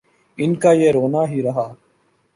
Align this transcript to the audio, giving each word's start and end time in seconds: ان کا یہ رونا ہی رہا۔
ان 0.37 0.55
کا 0.55 0.71
یہ 0.71 0.91
رونا 0.91 1.29
ہی 1.29 1.41
رہا۔ 1.43 1.73